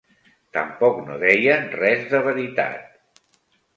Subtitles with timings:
[0.55, 3.25] Tampoc no deien res de veritat.